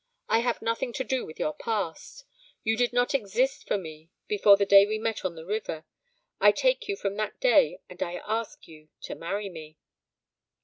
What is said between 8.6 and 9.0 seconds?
you